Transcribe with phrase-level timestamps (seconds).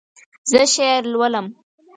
[0.49, 1.47] زه شعر لولم